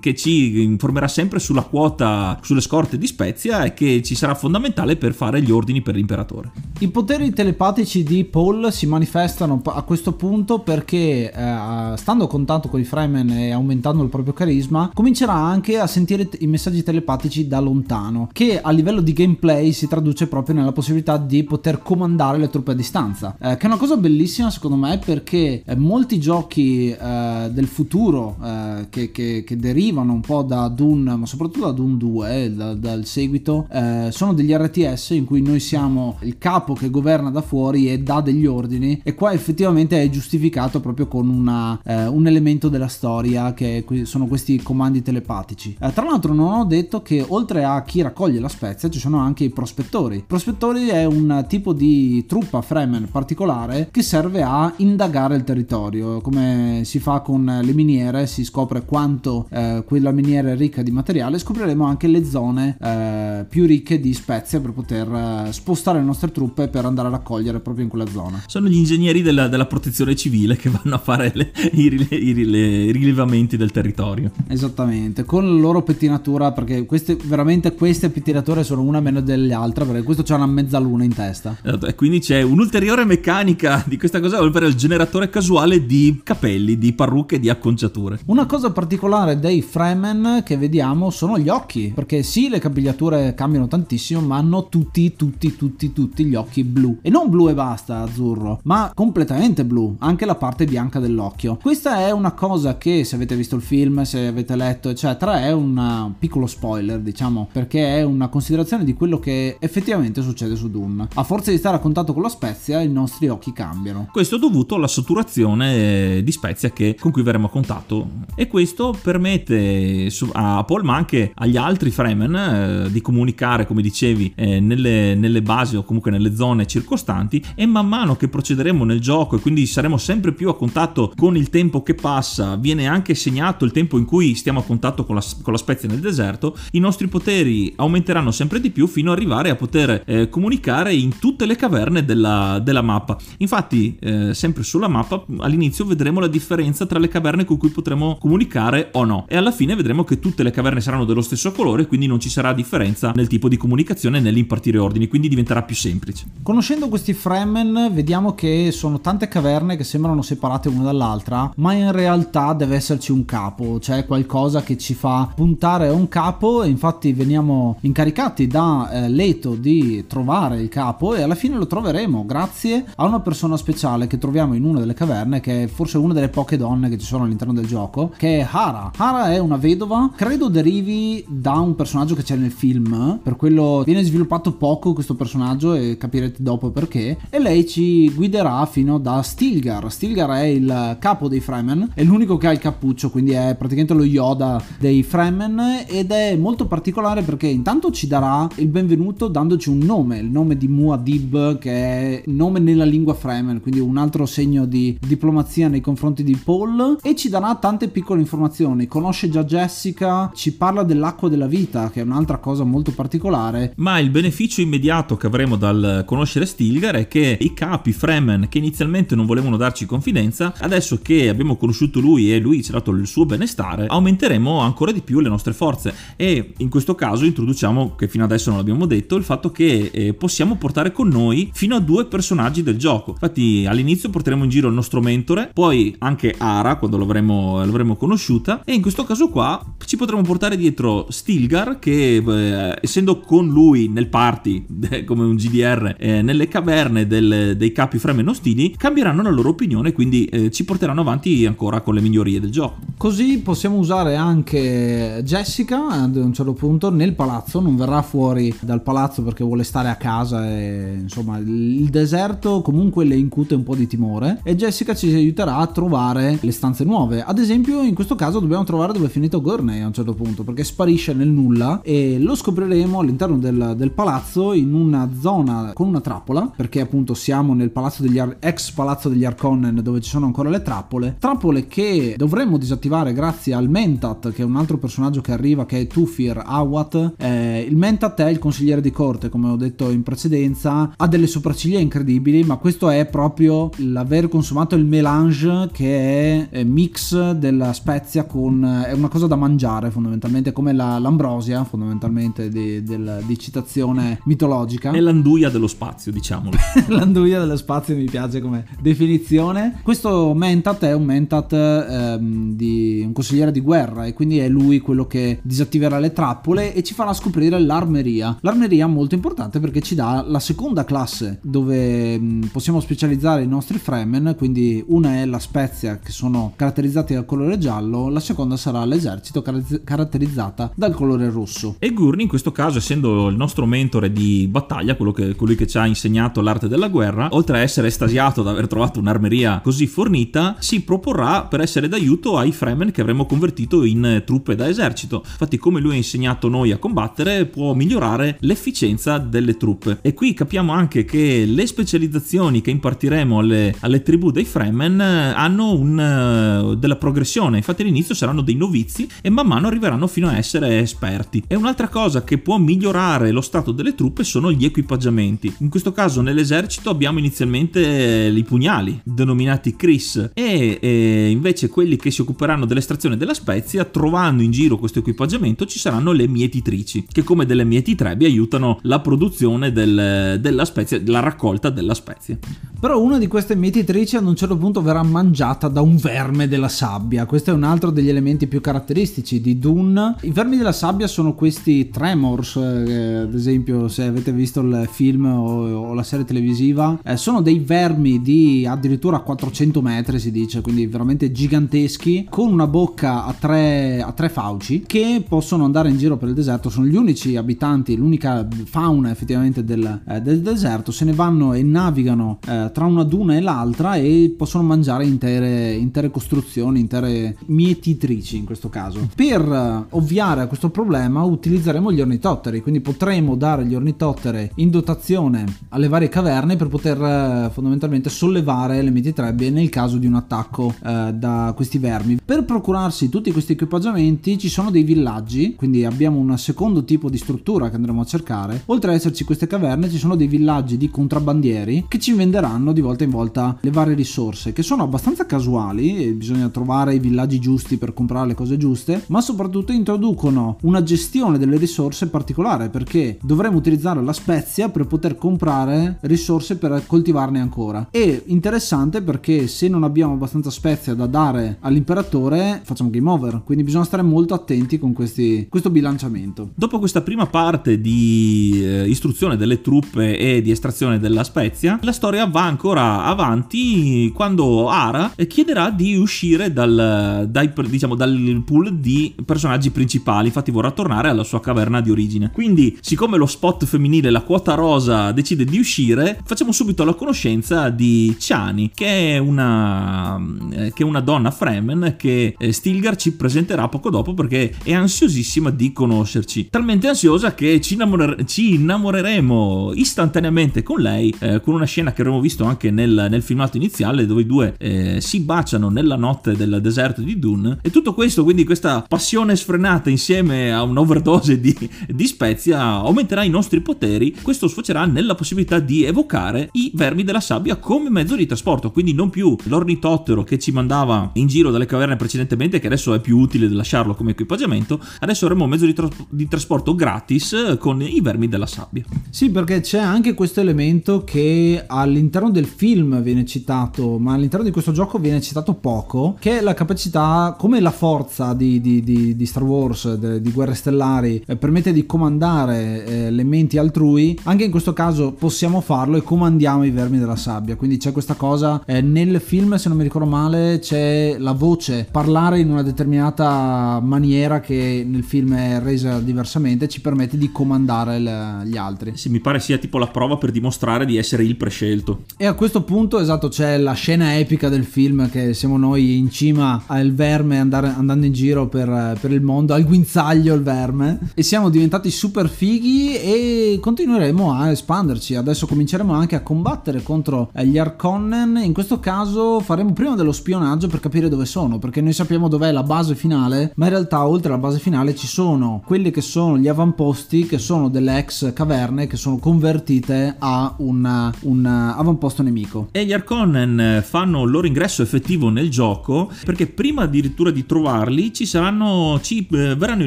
[0.00, 4.96] che ci informerà sempre sulla quota, sulle scorte di Spezia e che ci sarà fondamentale
[4.96, 6.52] per fare gli ordini per l'imperatore.
[6.78, 12.68] I poteri telepatici di Paul si manifestano a questo punto perché eh, stando a contatto
[12.68, 17.46] con i Fremen e aumentando il proprio carisma comincerà anche a sentire i messaggi telepatici
[17.46, 22.38] da lontano che a livello di gameplay si traduce proprio nella possibilità di poter comandare
[22.38, 26.18] le truppe a distanza eh, che è una cosa bellissima secondo me perché eh, molti
[26.18, 31.66] giochi eh, del futuro eh, che, che, che, derivano un po' da Dune ma soprattutto
[31.66, 33.66] da Dune 2 eh, da, dal seguito
[34.10, 38.20] sono degli RTS in cui noi siamo il capo che governa da fuori e dà
[38.20, 43.84] degli ordini e qua effettivamente è giustificato proprio con una, un elemento della storia che
[44.04, 48.48] sono questi comandi telepatici tra l'altro non ho detto che oltre a chi raccoglie la
[48.48, 50.24] spezia ci sono anche i prospettori.
[50.26, 56.82] Prospettori è un tipo di truppa Fremen particolare che serve a indagare il territorio, come
[56.84, 61.38] si fa con le miniere, si scopre quanto eh, quella miniera è ricca di materiale,
[61.38, 66.30] scopriremo anche le zone eh, più ricche di spezie per poter eh, spostare le nostre
[66.30, 68.42] truppe per andare a raccogliere proprio in quella zona.
[68.46, 72.92] Sono gli ingegneri della, della protezione civile che vanno a fare le, i, i, i,
[72.92, 74.30] rilevamenti del territorio.
[74.48, 79.84] Esattamente, con la loro pettinatura, perché queste, veramente queste pettinature sono una meno delle altre,
[79.84, 81.56] perché questo c'ha una mezzaluna in testa.
[81.62, 86.78] Esatto, e quindi c'è un'ulteriore meccanica di questa cosa, ovvero il generatore casuale di capelli,
[86.78, 88.20] di parrucche di acconciature.
[88.26, 93.68] Una cosa particolare dei Fremen che vediamo sono gli occhi, perché sì, le capigliature cambiano
[93.68, 96.98] tantissimo, ma hanno tutti, tutti, tutti, tutti gli occhi blu.
[97.02, 101.58] E non blu e basta, azzurro, ma completamente blu, anche la parte bianca dell'occhio.
[101.60, 105.52] Questa è una cosa che, se avete visto il film, se avete letto, eccetera, è
[105.52, 111.08] un piccolo spoiler, diciamo, perché è una considerazione di quello che effettivamente succede su Doom.
[111.14, 114.08] A forza di stare a contatto con la spezia, i nostri occhi cambiano.
[114.12, 118.08] Questo è dovuto alla saturazione di spezia che, con cui verremo a contatto.
[118.36, 124.34] E questo permette a Paul, ma anche agli altri Fremen, eh, di comunicare, come dicevi,
[124.36, 127.44] eh, nelle, nelle basi o comunque nelle zone circostanti.
[127.56, 131.36] E man mano che procederemo nel gioco e quindi saremo sempre più a contatto con
[131.36, 135.16] il tempo che passa, viene anche segnato il tempo in cui stiamo a contatto con
[135.16, 139.16] la, con la spezia nel deserto, i nostri poteri aumenteranno sempre di più fino ad
[139.16, 143.16] arrivare a poter eh, comunicare in tutte le caverne della, della mappa.
[143.38, 148.16] Infatti, eh, sempre sulla mappa all'inizio vedremo la differenza tra le caverne con cui potremo
[148.18, 149.24] comunicare o no.
[149.28, 152.28] E alla fine vedremo che tutte le caverne saranno dello stesso colore, quindi non ci
[152.28, 156.26] sarà differenza nel tipo di comunicazione e nell'impartire ordini, quindi diventerà più semplice.
[156.42, 161.92] Conoscendo questi Fremen, vediamo che sono tante caverne che sembrano separate una dall'altra, ma in
[161.92, 166.68] realtà deve esserci un capo, cioè qualcosa che ci fa puntare a un capo e
[166.68, 172.24] infatti veniamo incaricati da eh, Leto di trovare il capo e alla fine lo troveremo
[172.24, 176.14] grazie a una persona speciale che troviamo in una delle caverne che è forse una
[176.14, 178.90] delle poche donne che ci sono all'interno del gioco che è Hara.
[178.96, 183.82] Hara è una vedova, credo derivi da un personaggio che c'è nel film, per quello
[183.84, 189.20] viene sviluppato poco questo personaggio e capirete dopo perché e lei ci guiderà fino da
[189.20, 189.92] Stilgar.
[189.92, 193.92] Stilgar è il capo dei Fremen, è l'unico che ha il cappuccio, quindi è praticamente
[193.92, 199.68] lo Yoda dei Fremen ed è molto particolare perché intanto ci darà il benvenuto dandoci
[199.68, 204.24] un nome, il nome di Muad'Dib che è nome nella lingua Fremen, quindi un altro
[204.26, 209.44] segno di diplomazia nei confronti di Paul e ci darà tante piccole informazioni, conosce già
[209.44, 213.72] Jessica, ci parla dell'acqua della vita che è un'altra cosa molto particolare.
[213.76, 218.58] Ma il beneficio immediato che avremo dal conoscere Stilgar è che i capi Fremen che
[218.58, 222.92] inizialmente non volevano darci confidenza, adesso che abbiamo conosciuto lui e lui ci ha dato
[222.92, 227.94] il suo benestare, aumenteremo ancora di più le nostre forze e in questo caso introduciamo,
[227.96, 231.74] che fino adesso non l'abbiamo detto, il fatto che eh, possiamo portare con noi fino
[231.74, 233.12] a due personaggi del gioco.
[233.12, 238.62] Infatti all'inizio porteremo in giro il nostro mentore, poi anche Ara quando l'avremo, l'avremo conosciuta
[238.64, 243.88] e in questo caso qua ci potremo portare dietro Stilgar che eh, essendo con lui
[243.88, 244.66] nel party
[245.06, 249.92] come un GDR eh, nelle caverne del, dei capi fremen ostili cambieranno la loro opinione
[249.92, 252.76] quindi eh, ci porteranno avanti ancora con le migliorie del gioco.
[252.96, 258.82] Così possiamo usare anche Jessica ad un certo punto nel palazzo, non verrà fuori dal
[258.82, 263.74] palazzo perché vuole stare a casa e insomma il deserto comunque le incute un po'
[263.74, 267.22] di timore e Jessica ci aiuterà a trovare le stanze nuove.
[267.22, 270.42] Ad esempio in questo caso dobbiamo trovare dove è finito Gurney a un certo punto
[270.42, 275.88] perché sparisce nel nulla e lo scopriremo all'interno del, del palazzo in una zona con
[275.88, 280.10] una trappola perché appunto siamo nel palazzo degli Ar- ex palazzo degli Arconnen dove ci
[280.10, 281.16] sono ancora le trappole.
[281.18, 285.80] Trappole che dovremmo disattivare grazie al Mentat che è un altro personaggio che arriva che
[285.80, 287.14] è Tufir Awat.
[287.16, 291.06] Eh, il Mentat è il consigliere di corte, come ho detto in precedenza consistenza, ha
[291.06, 297.72] delle sopracciglia incredibili, ma questo è proprio l'aver consumato il melange che è mix della
[297.72, 298.84] spezia con...
[298.86, 304.92] è una cosa da mangiare fondamentalmente, come la, l'ambrosia fondamentalmente di, del, di citazione mitologica.
[304.92, 306.56] È l'anduia dello spazio, diciamolo.
[306.88, 309.80] l'anduia dello spazio mi piace come definizione.
[309.82, 314.80] Questo mentat è un mentat ehm, di un consigliere di guerra e quindi è lui
[314.80, 318.36] quello che disattiverà le trappole e ci farà scoprire l'armeria.
[318.40, 323.46] L'armeria è molto importante perché ci dà la seconda classe dove mh, possiamo specializzare i
[323.46, 328.56] nostri Fremen, quindi una è la spezia che sono caratterizzati dal colore giallo, la seconda
[328.56, 331.76] sarà l'esercito car- caratterizzata dal colore rosso.
[331.78, 335.78] E Gurney in questo caso essendo il nostro mentore di battaglia, che, colui che ci
[335.78, 340.56] ha insegnato l'arte della guerra, oltre a essere estasiato da aver trovato un'armeria così fornita,
[340.60, 345.22] si proporrà per essere d'aiuto ai Fremen che avremo convertito in truppe da esercito.
[345.24, 349.98] Infatti come lui ha insegnato noi a combattere può migliorare l'efficienza delle truppe.
[350.02, 355.72] E qui capiamo anche che le specializzazioni che impartiremo alle, alle tribù dei Fremen hanno
[355.72, 360.80] un, della progressione, infatti all'inizio saranno dei novizi e man mano arriveranno fino a essere
[360.80, 361.42] esperti.
[361.46, 365.54] E un'altra cosa che può migliorare lo stato delle truppe sono gli equipaggiamenti.
[365.60, 372.10] In questo caso nell'esercito abbiamo inizialmente i pugnali, denominati Chris, e, e invece quelli che
[372.10, 377.22] si occuperanno dell'estrazione della spezia, trovando in giro questo equipaggiamento ci saranno le mietitrici, che
[377.22, 382.38] come delle mietitrebi aiutano la produzione del, della spezia, la raccolta della spezia.
[382.80, 386.68] Però una di queste mietitrici ad un certo punto verrà mangiata da un verme della
[386.68, 387.26] sabbia.
[387.26, 390.16] Questo è un altro degli elementi più caratteristici di Dune.
[390.22, 395.26] I vermi della sabbia sono questi Tremors, eh, ad esempio se avete visto il film
[395.26, 400.62] o, o la serie televisiva, eh, sono dei vermi di addirittura 400 metri si dice,
[400.62, 405.98] quindi veramente giganteschi, con una bocca a tre, a tre fauci che possono andare in
[405.98, 410.92] giro per il deserto, sono gli unici abitanti, l'unica fauna effettivamente del, eh, del deserto,
[410.92, 415.72] se ne vanno e navigano eh, tra una duna e l'altra e possono mangiare intere,
[415.72, 419.08] intere costruzioni, intere mietitrici in questo caso.
[419.14, 424.70] Per eh, ovviare a questo problema utilizzeremo gli ornitotteri, quindi potremo dare gli ornitotteri in
[424.70, 430.14] dotazione alle varie caverne per poter eh, fondamentalmente sollevare le mietitrebbie nel caso di un
[430.14, 432.18] attacco eh, da questi vermi.
[432.24, 437.18] Per procurarsi tutti questi equipaggiamenti ci sono dei villaggi, quindi abbiamo un secondo tipo di
[437.18, 438.62] struttura che andremo a cercare.
[438.66, 442.80] Oltre ad esserci queste caverne ci sono dei villaggi di contrabbandieri che ci venderanno di
[442.80, 447.38] volta in volta le varie risorse che sono abbastanza casuali e bisogna trovare i villaggi
[447.38, 453.18] giusti per comprare le cose giuste, ma soprattutto introducono una gestione delle risorse particolare perché
[453.22, 457.88] dovremo utilizzare la spezia per poter comprare risorse per coltivarne ancora.
[457.90, 463.64] E interessante perché se non abbiamo abbastanza spezia da dare all'imperatore facciamo game over, quindi
[463.64, 466.50] bisogna stare molto attenti con questi, questo bilanciamento.
[466.54, 471.92] Dopo questa prima parte di eh, istruzione delle truppe e di estrazione della spezia, la
[471.92, 479.14] storia va ancora avanti quando Ara chiederà di uscire dal, dai, diciamo, dal pool di
[479.24, 482.32] personaggi principali, infatti vorrà tornare alla sua caverna di origine.
[482.32, 487.68] Quindi, siccome lo spot femminile, la quota rosa, decide di uscire, facciamo subito la conoscenza
[487.68, 493.12] di Chani, che è una, eh, che è una donna Fremen che eh, Stilgar ci
[493.12, 496.48] presenterà poco dopo perché è ansiosissima di conoscerci.
[496.50, 502.02] Talmente ansiosa che ci, innamorer- ci innamoreremo istantaneamente con lei, eh, con una scena che
[502.02, 506.34] avremo visto anche nel, nel filmato iniziale dove i due eh, si baciano nella notte
[506.36, 507.58] del deserto di Dune.
[507.62, 511.56] E tutto questo, quindi questa passione sfrenata insieme a un'overdose di,
[511.88, 514.14] di spezia aumenterà i nostri poteri.
[514.22, 518.92] Questo sfocerà nella possibilità di evocare i vermi della sabbia come mezzo di trasporto, quindi
[518.92, 523.18] non più l'ornitottero che ci mandava in giro dalle caverne precedentemente, che adesso è più
[523.18, 528.00] utile lasciarlo come equipaggiamento, adesso avremo un mezzo di, tra- di trasporto gratis con i
[528.00, 528.84] vermi della sabbia.
[529.10, 534.52] Sì, perché c'è anche questo elemento che all'interno del film viene citato, ma all'interno di
[534.52, 539.16] questo gioco viene citato poco, che è la capacità, come la forza di, di, di,
[539.16, 544.16] di Star Wars, de, di Guerre Stellari, eh, permette di comandare eh, le menti altrui,
[544.22, 547.56] anche in questo caso possiamo farlo e comandiamo i vermi della sabbia.
[547.56, 551.88] Quindi c'è questa cosa, eh, nel film se non mi ricordo male c'è la voce,
[551.90, 557.98] parlare in una determinata maniera che nel film è resa diversamente, ci permette di comandare
[557.98, 558.92] le, gli altri.
[558.94, 562.02] Sì, mi pare sia tipo la prova per dimostrare di essere il prescelto.
[562.16, 566.10] E a questo punto, esatto, c'è la scena epica del film che siamo noi in
[566.10, 570.98] cima al verme andare, andando in giro per, per, il mondo, al guinzaglio il verme,
[571.14, 575.14] e siamo diventati super fighi e continueremo a espanderci.
[575.14, 580.68] Adesso cominceremo anche a combattere contro gli Arconnen, in questo caso faremo prima dello spionaggio
[580.68, 584.32] per capire dove sono, perché noi sappiamo dov'è la base finale, ma in realtà oltre
[584.32, 588.86] alla base finale ci sono quelli che sono gli avamposti, che sono delle ex caverne,
[588.86, 592.68] che sono convertite a un, un avamposto nemico.
[592.72, 598.12] E gli Arconnen fanno il loro ingresso effettivo nel gioco perché prima addirittura di trovarli
[598.12, 599.86] ci saranno, ci eh, verranno i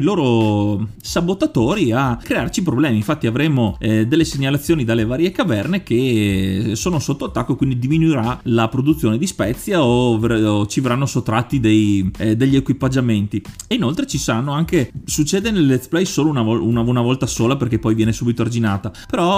[0.00, 2.96] loro sabotatori a crearci problemi.
[2.96, 8.68] Infatti avremo eh, delle segnalazioni dalle varie caverne che sono sotto attacco, quindi diminuirà la
[8.68, 13.42] produzione di spezia o, o ci verranno sottratti dei, eh, degli equipaggiamenti.
[13.68, 17.56] E inoltre ci saranno anche, succede nel let's play solo una, una, una volta sola
[17.56, 19.33] perché poi viene subito arginata, però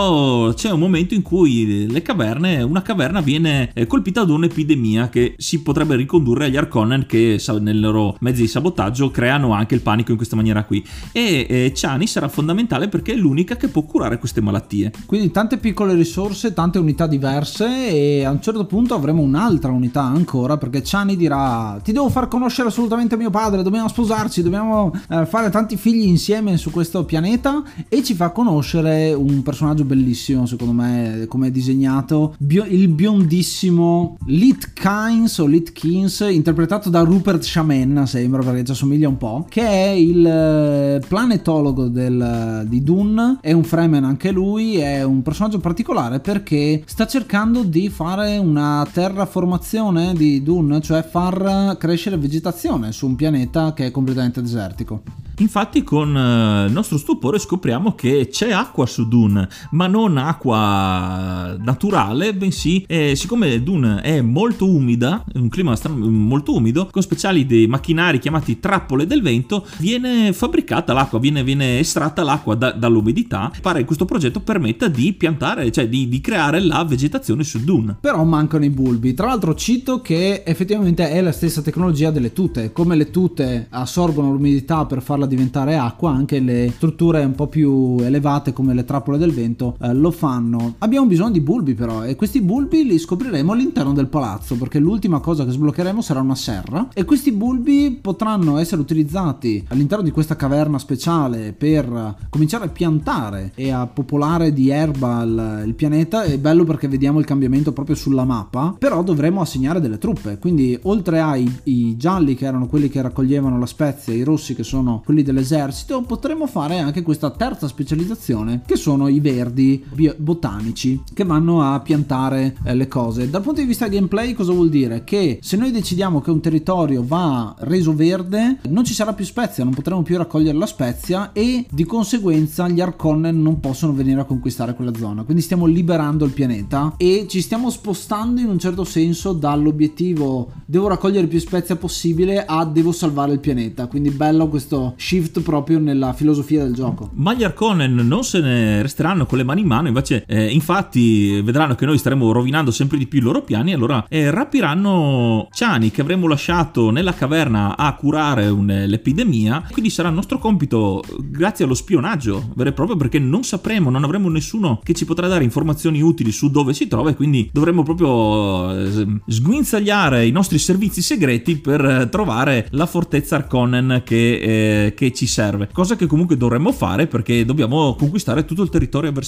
[0.54, 5.35] c'è un momento in cui le caverne, una caverna viene eh, colpita da un'epidemia che
[5.38, 10.11] si potrebbe ricondurre agli Arconnen che nei loro mezzi di sabotaggio creano anche il panico
[10.11, 10.85] in questa maniera qui.
[11.12, 14.92] E eh, Chani sarà fondamentale perché è l'unica che può curare queste malattie.
[15.06, 20.02] Quindi tante piccole risorse, tante unità diverse e a un certo punto avremo un'altra unità
[20.02, 25.24] ancora perché Chani dirà ti devo far conoscere assolutamente mio padre, dobbiamo sposarci, dobbiamo eh,
[25.26, 30.72] fare tanti figli insieme su questo pianeta e ci fa conoscere un personaggio bellissimo secondo
[30.72, 37.42] me come è disegnato, bio- il biondissimo Lit Kynes o Lit Keynes interpretato da Rupert
[37.42, 43.38] Shaman sembra perché ci assomiglia un po' che è il eh, planetologo del, di Dune.
[43.40, 48.87] È un Fremen anche lui è un personaggio particolare perché sta cercando di fare una
[48.90, 55.03] terraformazione di Dune cioè far crescere vegetazione su un pianeta che è completamente desertico.
[55.38, 61.57] Infatti con eh, il nostro stupore scopriamo che c'è acqua su Dune, ma non acqua
[61.59, 67.66] naturale, bensì eh, siccome Dune è molto umida, un clima molto umido, con speciali dei
[67.66, 73.50] macchinari chiamati trappole del vento, viene fabbricata l'acqua, viene, viene estratta l'acqua da, dall'umidità.
[73.61, 77.96] Pare che questo progetto permetta di piantare, cioè di, di creare la vegetazione su Dune.
[78.00, 79.14] Però mancano i bulbi.
[79.14, 84.33] Tra l'altro cito che effettivamente è la stessa tecnologia delle tute, come le tute assorbono
[84.33, 89.18] l'umidità per farla diventare acqua, anche le strutture un po' più elevate come le trappole
[89.18, 90.75] del vento eh, lo fanno.
[90.79, 95.21] Abbiamo bisogno di bulbi però e questi bulbi li scopriremo all'interno del palazzo perché l'ultima
[95.21, 100.37] cosa che sbloccheremo sarà una serra e questi bulbi potranno essere utilizzati all'interno di questa
[100.37, 106.23] caverna speciale per cominciare a piantare e a popolare di erba il, il pianeta.
[106.23, 110.79] È bello perché vediamo il cambiamento proprio sulla mappa, però dovremo assegnare delle truppe, quindi
[110.83, 115.23] oltre ai gialli che erano quelli che raccoglievano la spezia, i rossi che sono quelli
[115.23, 121.62] dell'esercito, potremmo fare anche questa terza specializzazione che sono i verdi bio- botanici che vanno
[121.62, 123.30] a piantare eh, le cose.
[123.30, 125.04] Dal punto di vista gameplay cosa vuol dire?
[125.04, 129.64] Che se noi decidiamo che un territorio va reso verde non ci sarà più spezia,
[129.64, 134.24] non potremo più raccogliere la spezia e di conseguenza gli Arconnen non possono venire a
[134.24, 135.22] conquistare quella zona.
[135.24, 140.88] Quindi stiamo liberando il pianeta e ci stiamo spostando in un certo senso dall'obiettivo devo
[140.88, 143.87] raccogliere più spezia possibile a devo salvare il pianeta.
[143.87, 147.11] Quindi bello questo shift proprio nella filosofia del gioco.
[147.14, 151.40] Ma gli Arconen non se ne resteranno con le mani in mano, invece eh, infatti
[151.42, 155.90] vedranno che noi staremo rovinando sempre di più i loro piani, allora eh, rapiranno Ciani
[155.90, 161.75] che avremo lasciato nella caverna a curare un, l'epidemia, quindi sarà nostro compito grazie allo
[161.75, 166.01] spionaggio, vero e proprio perché non sapremo, non avremo nessuno che ci potrà dare informazioni
[166.01, 171.59] utili su dove si trova e quindi dovremo proprio eh, sguinzagliare i nostri servizi segreti
[171.59, 177.07] per trovare la fortezza Arconen che, eh, che ci serve, cosa che comunque dovremmo fare
[177.07, 179.25] perché dobbiamo conquistare tutto il territorio avversario.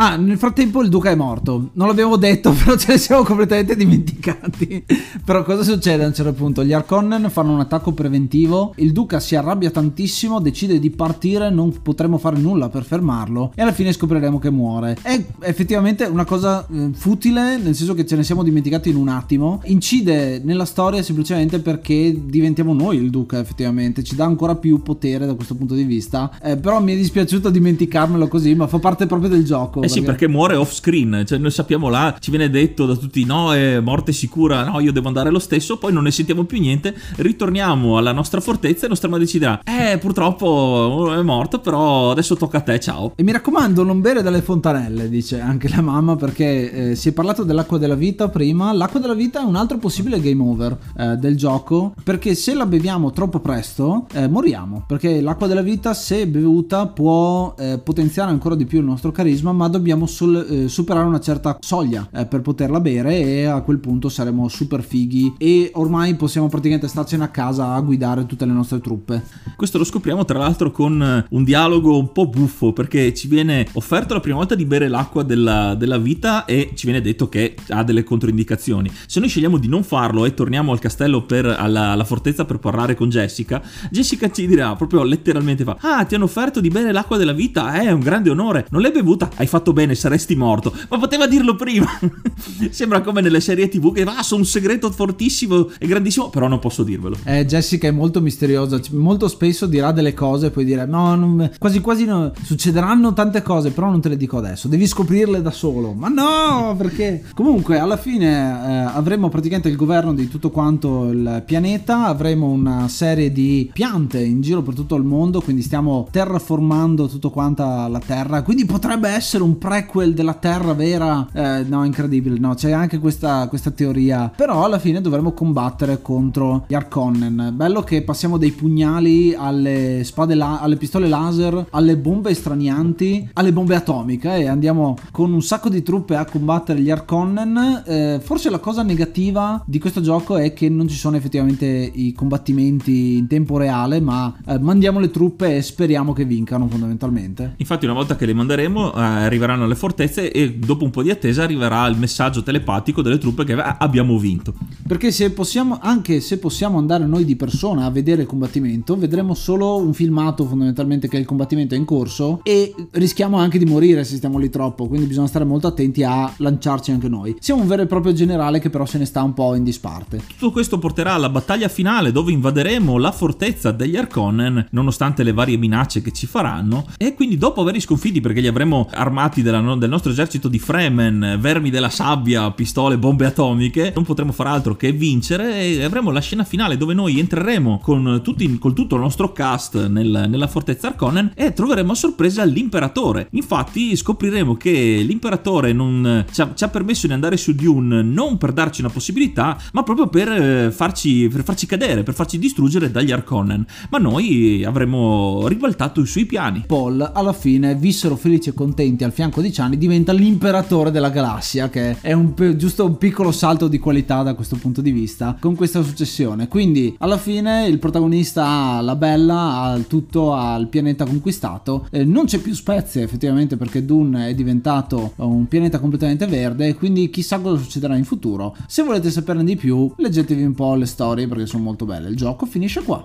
[0.00, 3.74] Ah, nel frattempo il duca è morto, non l'abbiamo detto, però ce ne siamo completamente
[3.74, 4.84] dimenticati.
[5.24, 6.64] però cosa succede a un certo punto?
[6.64, 11.82] Gli Arconnen fanno un attacco preventivo, il duca si arrabbia tantissimo, decide di partire, non
[11.82, 14.96] potremo fare nulla per fermarlo e alla fine scopriremo che muore.
[15.02, 19.08] È effettivamente una cosa eh, futile, nel senso che ce ne siamo dimenticati in un
[19.08, 24.80] attimo, incide nella storia semplicemente perché diventiamo noi il duca effettivamente, ci dà ancora più
[24.80, 26.30] potere da questo punto di vista.
[26.40, 29.78] Eh, però mi è dispiaciuto dimenticarmelo così, ma fa parte proprio del gioco.
[29.78, 29.88] Eh perché...
[29.88, 33.52] sì, perché muore off screen, cioè noi sappiamo là, ci viene detto da tutti no,
[33.52, 36.94] è morte sicura, no, io devo andare lo stesso, poi non ne sentiamo più niente,
[37.16, 42.58] ritorniamo alla nostra fortezza e nostra madre deciderà, eh purtroppo è morto, però adesso tocca
[42.58, 43.12] a te, ciao.
[43.16, 47.12] E mi raccomando, non bere dalle fontanelle, dice anche la mamma, perché eh, si è
[47.12, 51.16] parlato dell'acqua della vita prima, l'acqua della vita è un altro possibile game over eh,
[51.16, 56.26] del gioco, perché se la beviamo troppo presto, eh, moriamo perché l'acqua della vita se
[56.26, 61.06] bevuta può eh, potenziare ancora di più il nostro carisma ma dobbiamo sol- eh, superare
[61.06, 65.34] una certa soglia eh, per poterla bere e a quel punto saremo super fighi.
[65.38, 69.22] E ormai possiamo praticamente starcene a casa a guidare tutte le nostre truppe.
[69.56, 73.66] Questo lo scopriamo tra l'altro con eh, un dialogo un po' buffo perché ci viene
[73.72, 77.56] offerto la prima volta di bere l'acqua della, della vita e ci viene detto che
[77.68, 78.90] ha delle controindicazioni.
[79.06, 82.58] Se noi scegliamo di non farlo e torniamo al castello per, alla, alla fortezza per
[82.58, 86.92] parlare con Jessica Jessica ci dirà proprio letteralmente fa: Ah, ti hanno offerto di bere
[86.92, 88.66] l'acqua della vita, eh, è un grande onore.
[88.70, 90.74] Non l'hai bevuta, hai fatto bene, saresti morto.
[90.88, 91.86] Ma poteva dirlo prima.
[92.70, 96.48] Sembra come nelle serie TV che va, ah, sono un segreto fortissimo e grandissimo, però
[96.48, 97.16] non posso dirvelo.
[97.24, 101.50] Eh, Jessica è molto misteriosa, molto spesso dirà delle cose e poi dire no, non,
[101.58, 105.50] quasi quasi no, succederanno tante cose, però non te le dico adesso, devi scoprirle da
[105.50, 105.92] solo.
[105.92, 107.24] Ma no, perché?
[107.34, 112.88] Comunque alla fine eh, avremo praticamente il governo di tutto quanto il pianeta, avremo una
[112.88, 118.00] serie di piante in giro per tutto il mondo, quindi stiamo terraformando tutto quanta la
[118.04, 121.26] Terra, quindi potrebbe essere un prequel della Terra vera.
[121.32, 126.64] Eh, no, incredibile, no, c'è anche questa, questa teoria, però alla fine dovremo combattere contro
[126.68, 127.50] gli Arconnen.
[127.54, 133.52] Bello che passiamo dai pugnali alle spade la- alle pistole laser, alle bombe estranianti, alle
[133.52, 137.82] bombe atomiche e andiamo con un sacco di truppe a combattere gli Arconnen.
[137.84, 142.12] Eh, forse la cosa negativa di questo gioco è che non ci sono effettivamente i
[142.12, 147.54] combattimenti in tempo reale, ma eh, mandiamo le truppe e speriamo che vincano fondamentalmente.
[147.56, 151.10] Infatti una volta che le manderemo eh, arriveranno alle fortezze e dopo un po' di
[151.10, 154.54] attesa arriverà il messaggio telepatico delle truppe che ah, abbiamo vinto.
[154.86, 159.34] Perché se possiamo, anche se possiamo andare noi di persona a vedere il combattimento, vedremo
[159.34, 164.04] solo un filmato fondamentalmente che il combattimento è in corso e rischiamo anche di morire
[164.04, 167.36] se stiamo lì troppo, quindi bisogna stare molto attenti a lanciarci anche noi.
[167.40, 170.22] Siamo un vero e proprio generale che però se ne sta un po' in disparte.
[170.26, 175.56] Tutto questo porterà alla battaglia finale dove invaderemo la fortezza degli Arconnen, nonostante le varie
[175.56, 178.57] minacce che ci faranno, e quindi dopo averli sconfitti perché li avremo
[178.90, 184.32] armati della, del nostro esercito di Fremen, vermi della sabbia, pistole, bombe atomiche, non potremo
[184.32, 188.74] far altro che vincere e avremo la scena finale dove noi entreremo con, tutti, con
[188.74, 193.28] tutto il nostro cast nel, nella fortezza Arconnen e troveremo a sorpresa l'imperatore.
[193.32, 198.38] Infatti scopriremo che l'imperatore non, ci, ha, ci, ha, permesso di andare su Dune non
[198.38, 202.90] per darci una possibilità, ma proprio per eh, farci, per farci cadere, per farci distruggere
[202.90, 203.64] dagli Arconnen.
[203.90, 206.64] Ma noi avremmo ribaltato i suoi piani.
[206.66, 211.68] Paul alla fine vissero felici e contenti al fianco di Chani diventa l'imperatore della galassia
[211.68, 215.54] che è un, giusto un piccolo salto di qualità da questo punto di vista con
[215.54, 216.48] questa successione.
[216.48, 222.26] Quindi alla fine il protagonista ha la bella ha tutto al pianeta conquistato eh, non
[222.26, 227.60] c'è più spezie effettivamente perché Dune è diventato un pianeta completamente verde quindi chissà cosa
[227.62, 228.56] succederà in futuro.
[228.66, 232.08] Se volete saperne di più leggetevi un po' le storie perché sono molto belle.
[232.08, 233.04] Il gioco finisce qua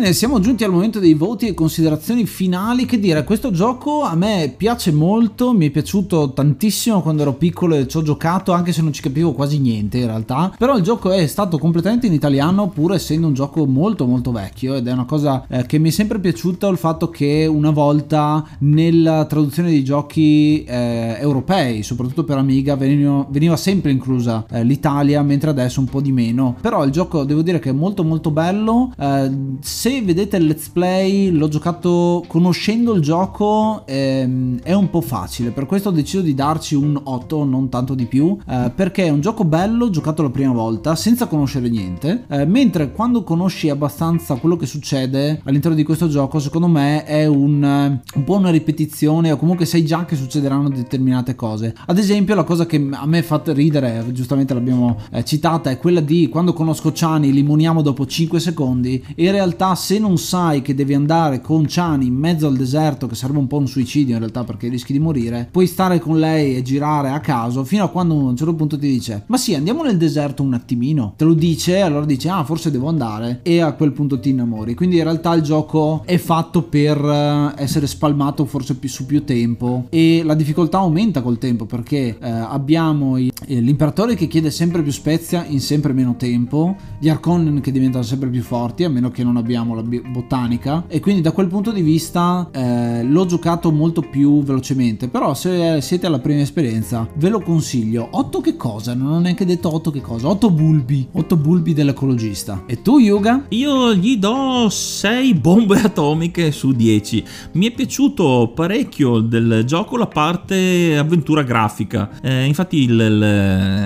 [0.00, 2.86] Bene, siamo giunti al momento dei voti e considerazioni finali.
[2.86, 7.74] Che dire, questo gioco a me piace molto, mi è piaciuto tantissimo quando ero piccolo
[7.74, 10.54] e ci ho giocato, anche se non ci capivo quasi niente in realtà.
[10.56, 14.74] Però il gioco è stato completamente in italiano, pur essendo un gioco molto molto vecchio
[14.74, 18.42] ed è una cosa eh, che mi è sempre piaciuta il fatto che una volta
[18.60, 25.22] nella traduzione dei giochi eh, europei, soprattutto per Amiga, veniva, veniva sempre inclusa eh, l'Italia,
[25.22, 26.56] mentre adesso un po' di meno.
[26.58, 28.94] Però il gioco devo dire che è molto molto bello.
[28.98, 29.30] Eh,
[29.60, 35.00] se se vedete il let's play, l'ho giocato conoscendo il gioco, ehm, è un po'
[35.00, 39.06] facile, per questo ho deciso di darci un 8, non tanto di più, eh, perché
[39.06, 43.68] è un gioco bello, giocato la prima volta, senza conoscere niente, eh, mentre quando conosci
[43.68, 48.50] abbastanza quello che succede all'interno di questo gioco, secondo me è un, un po' una
[48.50, 51.74] ripetizione, o comunque sai già che succederanno determinate cose.
[51.86, 56.00] Ad esempio, la cosa che a me fa ridere, giustamente l'abbiamo eh, citata, è quella
[56.00, 60.74] di quando conosco Chani, li muniamo dopo 5 secondi, in realtà se non sai che
[60.74, 64.20] devi andare con Chani in mezzo al deserto, che sarebbe un po' un suicidio in
[64.20, 67.88] realtà perché rischi di morire, puoi stare con lei e girare a caso fino a
[67.88, 71.24] quando a un certo punto ti dice ma sì andiamo nel deserto un attimino, te
[71.24, 73.40] lo dice, allora dici ah forse devo andare.
[73.42, 74.74] E a quel punto ti innamori.
[74.74, 79.24] Quindi in realtà il gioco è fatto per eh, essere spalmato forse più su più
[79.24, 79.86] tempo.
[79.88, 84.82] E la difficoltà aumenta col tempo perché eh, abbiamo i, eh, l'imperatore che chiede sempre
[84.82, 89.10] più spezia in sempre meno tempo, gli Arconen che diventano sempre più forti a meno
[89.10, 90.84] che non abbiamo la botanica.
[90.88, 95.08] E quindi da quel punto di vista eh, l'ho giocato molto più velocemente.
[95.08, 98.08] Però se siete alla prima esperienza ve lo consiglio.
[98.10, 98.94] 8 che cosa?
[98.94, 100.28] non ho neanche detto 8 che cosa.
[100.28, 101.08] 8 bulbi.
[101.12, 102.64] 8 bulbi dell'ecologista.
[102.66, 103.46] E tu Yuga?
[103.50, 110.06] io gli do 6 bombe atomiche su 10 mi è piaciuto parecchio del gioco la
[110.06, 112.10] parte avventura grafica.
[112.22, 113.22] Eh, infatti il, il,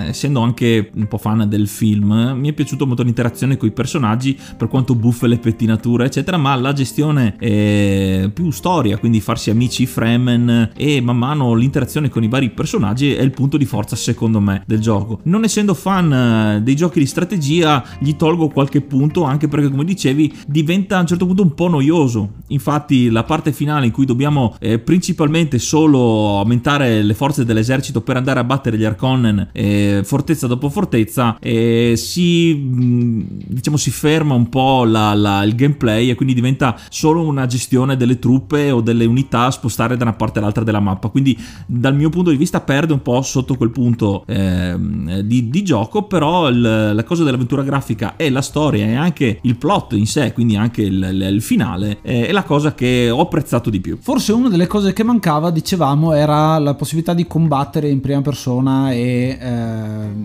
[0.08, 4.38] essendo anche un po' fan del film mi è piaciuto molto l'interazione con i personaggi
[4.56, 5.38] per quanto buffe le
[5.74, 11.54] pettinature eccetera ma la gestione è più storia quindi farsi amici Fremen e man mano
[11.54, 15.20] l'interazione con i vari personaggi è il punto di forza secondo me del gioco.
[15.24, 19.84] Non essendo fan eh, dei giochi di strategia gli tolgo qualche punto anche perché come
[19.84, 22.30] dicevi diventa a un certo punto un po' noioso.
[22.48, 28.16] Infatti la parte finale in cui dobbiamo eh, principalmente solo aumentare le forze dell'esercito per
[28.16, 34.34] andare a battere gli Arconnen eh, fortezza dopo fortezza eh, si mm, diciamo si ferma
[34.34, 38.80] un po' la, la, il gameplay e quindi diventa solo una gestione delle truppe o
[38.80, 41.08] delle unità spostare da una parte all'altra della mappa.
[41.08, 44.76] Quindi dal mio punto di vista perde un po' sotto quel punto eh,
[45.24, 49.56] di, di, gioco però il, la cosa dell'avventura grafica e la storia e anche il
[49.56, 53.20] plot in sé quindi anche il, il, il finale eh, è la cosa che ho
[53.20, 53.98] apprezzato di più.
[54.00, 58.92] Forse una delle cose che mancava dicevamo era la possibilità di combattere in prima persona
[58.92, 59.46] e eh,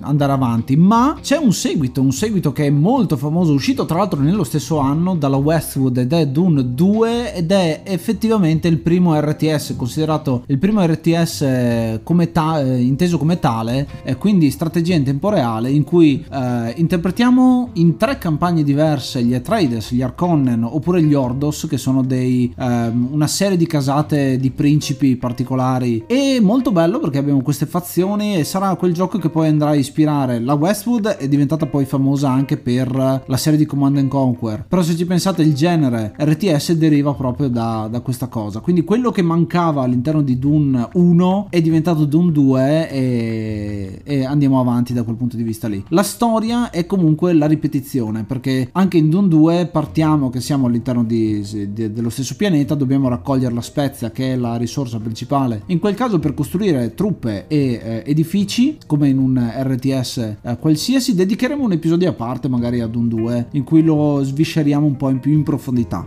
[0.02, 0.76] andare avanti.
[0.76, 4.78] Ma c'è un seguito un seguito che è molto famoso uscito tra l'altro nello stesso
[4.80, 10.58] anno dalla Westwood ed è Dune 2 ed è effettivamente il primo RTS considerato il
[10.58, 15.84] primo RTS come ta- eh, inteso come tale eh, quindi strategia in tempo reale in
[15.84, 21.78] cui eh, interpretiamo in tre campagne diverse gli Atreides, gli Arconnen oppure gli Ordos che
[21.78, 26.04] sono dei, ehm, una serie di casate di principi particolari.
[26.08, 29.76] E molto bello perché abbiamo queste fazioni e sarà quel gioco che poi andrà a
[29.76, 34.66] ispirare la Westwood è diventata poi famosa anche per la serie di Command and Conquer.
[34.68, 38.60] Però se ci pensate il genere RTS deriva proprio da, da questa cosa.
[38.60, 44.60] Quindi quello che mancava all'interno di Dune 1 è diventato Dune 2 e, e andiamo
[44.60, 45.84] avanti da quel punto di vista lì.
[45.88, 51.04] La storia è comunque la ripetizione perché anche in Dune 2 partiamo che siamo all'interno
[51.04, 51.44] di,
[51.74, 55.96] di, dello stesso pianeta dobbiamo raccogliere la spezia che è la risorsa principale in quel
[55.96, 61.16] caso per costruire truppe e eh, edifici come in un RTS eh, qualsiasi.
[61.16, 65.10] Dedicheremo un episodio a parte magari ad un 2 in cui lo svisceriamo un po'
[65.10, 66.06] in più in profondità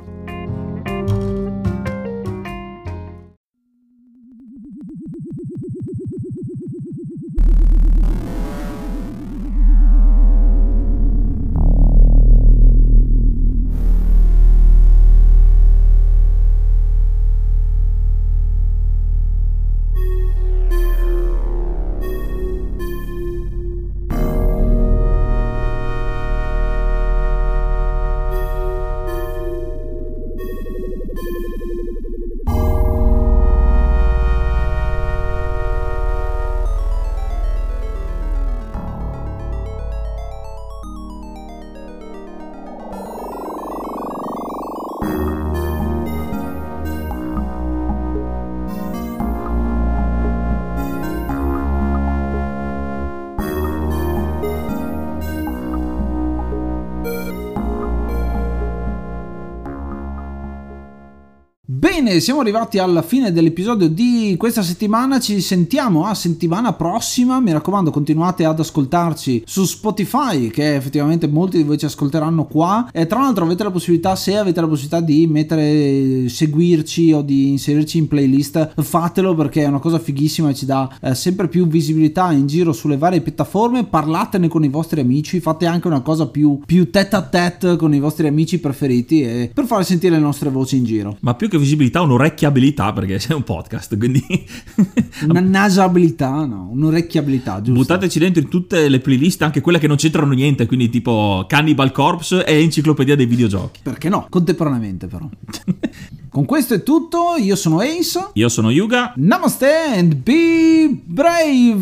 [62.13, 65.19] Bene, siamo arrivati alla fine dell'episodio di questa settimana.
[65.19, 67.41] Ci sentiamo a settimana prossima.
[67.41, 72.91] Mi raccomando, continuate ad ascoltarci su Spotify, che effettivamente molti di voi ci ascolteranno qua.
[72.93, 77.49] E tra l'altro avete la possibilità, se avete la possibilità di mettere, seguirci o di
[77.49, 81.67] inserirci in playlist, fatelo perché è una cosa fighissima e ci dà eh, sempre più
[81.67, 83.85] visibilità in giro sulle varie piattaforme.
[83.85, 87.95] Parlatene con i vostri amici, fate anche una cosa più, più tête a tête con
[87.95, 91.17] i vostri amici preferiti e per far sentire le nostre voci in giro.
[91.21, 94.25] Ma più che visibilità, un'orecchiabilità perché c'è un podcast, quindi...
[95.29, 97.73] Una nasabilità, no, un'orecchiabilità, giusto?
[97.73, 101.93] Buttateci dentro in tutte le playlist, anche quelle che non c'entrano niente, quindi tipo Cannibal
[101.93, 103.81] Corpse e Enciclopedia dei videogiochi.
[103.83, 104.27] Perché no?
[104.29, 105.29] Contemporaneamente però.
[106.33, 108.31] Con questo è tutto, io sono Ace.
[108.33, 109.13] Io sono Yuga.
[109.17, 111.75] Namaste and be brave!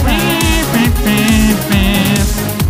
[0.00, 0.30] Bye.
[1.04, 2.63] fez